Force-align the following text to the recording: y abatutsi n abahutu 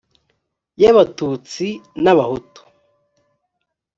y 0.81 0.83
abatutsi 0.91 1.67
n 2.03 2.05
abahutu 2.11 2.61